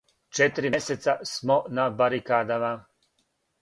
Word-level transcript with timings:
Четири 0.37 0.71
месеца 0.75 1.15
смо 1.33 1.59
на 1.79 1.89
барикадама. 2.03 2.77